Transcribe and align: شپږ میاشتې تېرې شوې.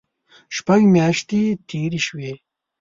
شپږ 0.55 0.81
میاشتې 0.93 1.41
تېرې 1.69 1.99
شوې. 2.07 2.31